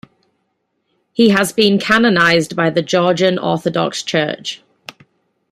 He 1.13 1.29
has 1.29 1.53
been 1.53 1.77
canonized 1.77 2.55
by 2.55 2.71
the 2.71 2.81
Georgian 2.81 3.37
Orthodox 3.37 4.01
Church. 4.01 4.63